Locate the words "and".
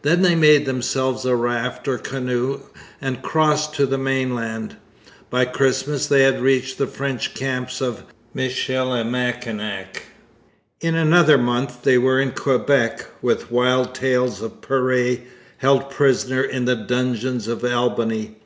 3.02-3.20